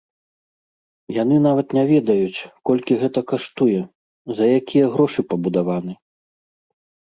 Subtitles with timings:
[1.21, 3.79] Яны нават не ведаюць, колькі гэта каштуе,
[4.41, 5.93] за якія грошы пабудаваны.